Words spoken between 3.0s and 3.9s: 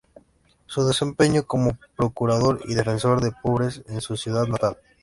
de Pobres